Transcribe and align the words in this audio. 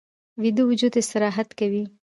ویده 0.41 0.63
وجود 0.69 0.93
استراحت 1.01 1.49
کوي 1.59 1.83